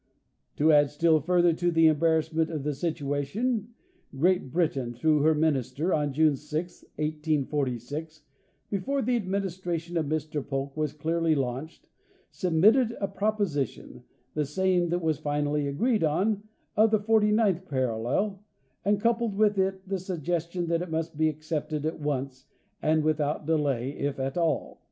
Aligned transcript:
To 0.55 0.71
add 0.71 0.89
still 0.89 1.19
further 1.19 1.53
to 1.53 1.69
the 1.69 1.87
em 1.87 1.99
barrassment 1.99 2.49
of 2.49 2.63
the 2.63 2.73
situation, 2.73 3.67
Great 4.17 4.51
Britain, 4.51 4.95
through 4.95 5.19
her 5.21 5.35
min 5.35 5.55
ister, 5.57 5.93
on 5.93 6.11
June 6.11 6.35
6, 6.35 6.81
1846, 6.95 8.23
before 8.71 9.03
the 9.03 9.15
administration 9.15 9.97
of 9.97 10.07
Mr 10.07 10.43
Polk 10.43 10.75
was 10.75 10.91
clearly 10.91 11.35
launched, 11.35 11.87
submitted 12.31 12.97
a 12.99 13.07
proposition, 13.07 14.03
the 14.33 14.43
same 14.47 14.89
that 14.89 15.03
was 15.03 15.19
finally 15.19 15.67
agreed 15.67 16.03
on, 16.03 16.45
of 16.75 16.89
the 16.89 16.99
forty 16.99 17.31
ninth 17.31 17.67
parallel, 17.69 18.43
and 18.83 18.99
coupled 18.99 19.35
with 19.35 19.59
it 19.59 19.87
the 19.87 19.99
suggestion 19.99 20.65
that 20.65 20.81
it 20.81 20.89
must 20.89 21.15
be 21.15 21.29
accepted 21.29 21.85
at 21.85 21.99
once, 21.99 22.47
and 22.81 23.03
with 23.03 23.21
out 23.21 23.45
delay, 23.45 23.91
if 23.91 24.17
atall. 24.17 24.79